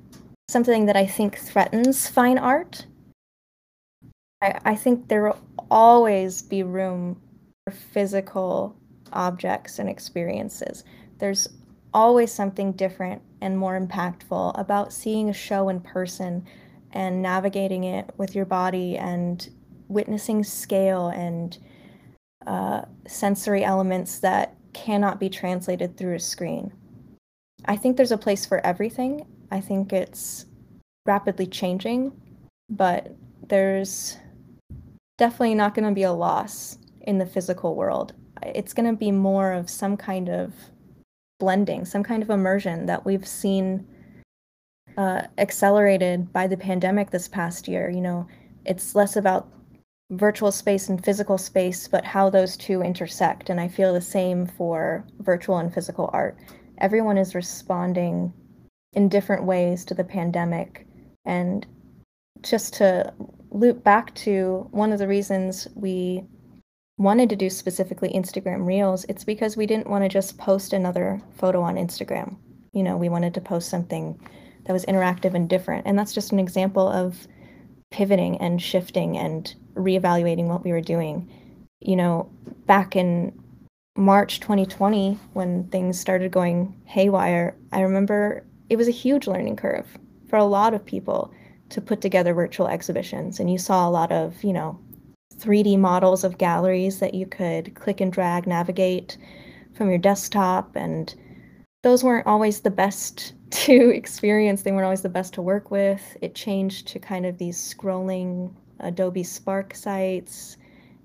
[0.50, 2.86] something that I think threatens fine art.
[4.42, 7.22] I, I think there will always be room
[7.66, 8.76] for physical
[9.12, 10.84] objects and experiences.
[11.20, 11.50] There's
[11.94, 16.46] always something different and more impactful about seeing a show in person
[16.92, 19.50] and navigating it with your body and
[19.88, 21.58] witnessing scale and
[22.46, 26.72] uh, sensory elements that cannot be translated through a screen.
[27.66, 29.26] I think there's a place for everything.
[29.52, 30.46] I think it's
[31.06, 32.12] rapidly changing,
[32.70, 33.16] but
[33.48, 34.18] there's
[35.18, 38.14] definitely not going to be a loss in the physical world.
[38.44, 40.54] It's going to be more of some kind of
[41.40, 43.88] blending, some kind of immersion that we've seen
[44.98, 47.90] uh, accelerated by the pandemic this past year.
[47.90, 48.28] You know,
[48.66, 49.48] it's less about
[50.12, 53.50] virtual space and physical space, but how those two intersect.
[53.50, 56.38] And I feel the same for virtual and physical art.
[56.80, 58.34] Everyone is responding
[58.98, 60.88] in different ways to the pandemic.
[61.24, 61.68] And
[62.42, 63.14] just to
[63.52, 66.24] loop back to one of the reasons we
[66.98, 71.22] wanted to do specifically Instagram Reels, it's because we didn't want to just post another
[71.36, 72.38] photo on Instagram.
[72.74, 74.20] You know, we wanted to post something
[74.66, 75.86] that was interactive and different.
[75.86, 77.28] And that's just an example of
[77.92, 81.32] pivoting and shifting and reevaluating what we were doing.
[81.82, 82.32] You know,
[82.66, 83.40] back in
[83.96, 89.98] March 2020, when things started going haywire, I remember it was a huge learning curve
[90.28, 91.32] for a lot of people
[91.70, 93.40] to put together virtual exhibitions.
[93.40, 94.80] And you saw a lot of, you know,
[95.36, 99.18] 3D models of galleries that you could click and drag navigate
[99.74, 100.76] from your desktop.
[100.76, 101.14] And
[101.84, 106.18] those weren't always the best to experience, they weren't always the best to work with.
[106.22, 110.58] It changed to kind of these scrolling Adobe Spark sites.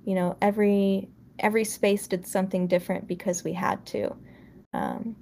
[0.05, 1.09] You know, every
[1.39, 4.15] every space did something different because we had to.
[4.73, 5.17] Um,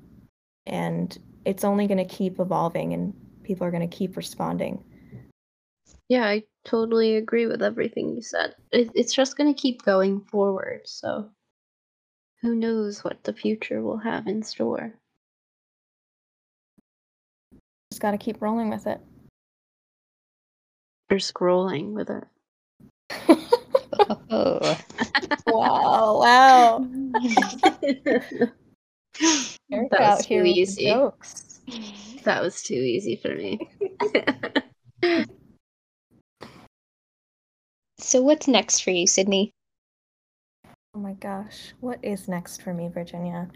[0.67, 4.83] and it's only going to keep evolving and people are going to keep responding.
[6.09, 8.55] Yeah, I totally agree with everything you said.
[8.73, 10.83] It, it's just going to keep going forward.
[10.85, 11.31] So
[12.43, 14.95] who knows what the future will have in store.
[17.93, 19.01] Just got to keep rolling with it.
[21.11, 22.25] Or scrolling with it.
[24.31, 24.79] oh.
[25.47, 26.87] wow, wow.
[29.71, 30.87] that was too easy.
[30.87, 31.61] Jokes.
[32.25, 33.59] That was too easy for me.
[37.99, 39.53] so what's next for you, Sydney?
[40.95, 43.49] Oh my gosh, what is next for me, Virginia?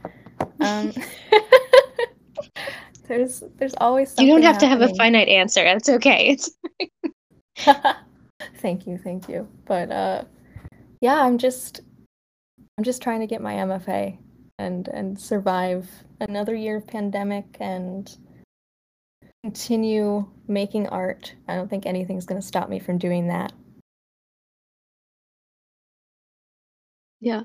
[0.61, 0.95] Um,
[3.07, 4.79] there's there's always You don't have happening.
[4.79, 5.63] to have a finite answer.
[5.63, 6.29] That's okay.
[6.31, 6.51] It's
[8.59, 9.47] thank you, thank you.
[9.67, 10.25] But uh
[11.01, 11.81] yeah, I'm just
[12.79, 14.17] I'm just trying to get my MFA
[14.59, 15.89] and and survive
[16.21, 18.17] another year of pandemic and
[19.43, 21.35] continue making art.
[21.49, 23.53] I don't think anything's going to stop me from doing that.
[27.21, 27.43] Yeah.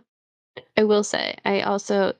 [0.77, 2.13] I will say, I also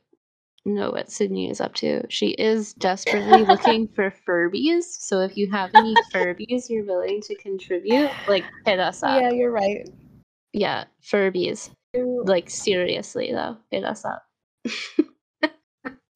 [0.65, 2.05] know what Sydney is up to.
[2.09, 4.83] She is desperately looking for Furbies.
[4.83, 9.21] So if you have any Furbies you're willing to contribute, like hit us up.
[9.21, 9.89] Yeah, you're right.
[10.53, 11.69] Yeah, Furbies.
[11.93, 14.28] Like seriously though, hit us up.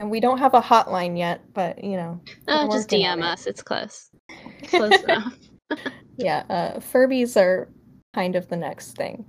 [0.00, 3.46] and we don't have a hotline yet, but you know, uh, just DM us.
[3.46, 3.50] It.
[3.50, 4.10] It's close.
[4.64, 5.36] Close enough.
[6.16, 7.68] yeah, uh, Furbies are
[8.14, 9.24] kind of the next thing.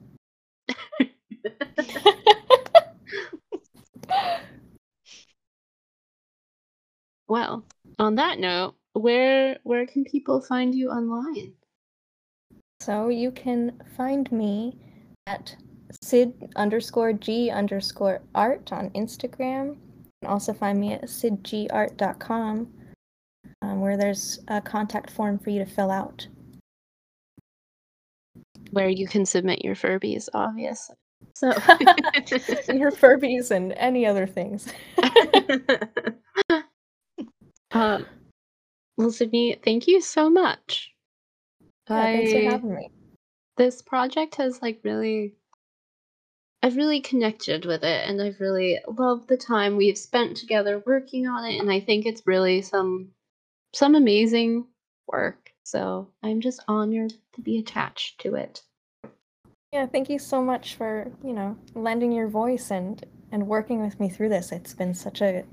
[7.27, 7.65] well,
[7.99, 11.53] on that note, where where can people find you online?
[12.79, 14.77] So you can find me
[15.27, 15.55] at
[16.01, 19.75] sid underscore g underscore art on Instagram.
[19.75, 22.67] You can also find me at sidgart.com
[23.61, 26.27] um, where there's a contact form for you to fill out.
[28.71, 30.95] Where you can submit your Furbies, obviously.
[31.35, 31.47] So
[32.73, 34.71] your Furbies and any other things.
[37.71, 38.05] um,
[38.97, 40.91] well, Sydney, thank you so much.
[41.89, 42.89] Yeah, I, thanks for having me.
[43.57, 45.35] This project has like really
[46.65, 51.27] I've really connected with it and I've really loved the time we've spent together working
[51.27, 53.11] on it and I think it's really some
[53.71, 54.65] some amazing
[55.05, 55.51] work.
[55.61, 58.63] So I'm just honored to be attached to it.
[59.71, 63.99] Yeah, thank you so much for, you know, lending your voice and and working with
[63.99, 64.51] me through this.
[64.51, 65.43] It's been such a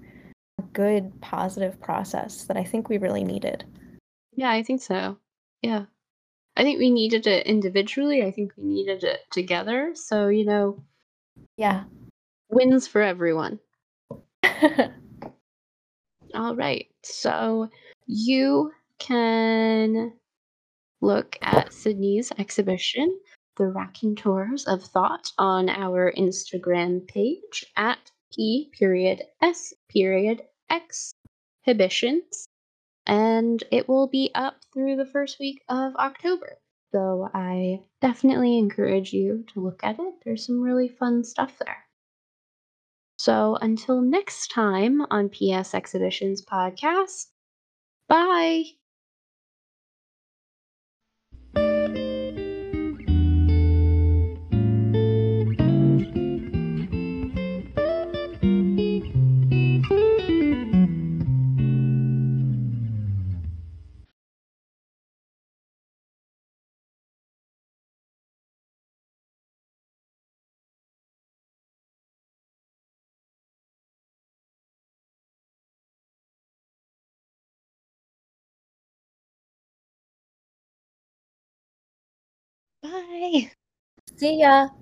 [0.73, 3.67] good positive process that I think we really needed.
[4.35, 5.19] Yeah, I think so.
[5.61, 5.85] Yeah.
[6.57, 8.25] I think we needed it individually.
[8.25, 9.93] I think we needed it together.
[9.95, 10.83] So, you know,
[11.63, 11.85] yeah.
[12.51, 13.61] Wins for everyone.
[16.35, 16.89] All right.
[17.05, 17.71] So
[18.07, 20.13] you can
[21.01, 23.17] look at Sydney's exhibition,
[23.59, 32.49] The Raconteurs of Thought, on our Instagram page at P period S period exhibitions.
[33.07, 36.59] And it will be up through the first week of October.
[36.93, 40.15] So I definitely encourage you to look at it.
[40.25, 41.87] There's some really fun stuff there.
[43.17, 47.29] So until next time on PS Exhibitions Podcast,
[48.09, 48.65] bye.
[83.09, 83.51] Bye.
[84.17, 84.71] See ya.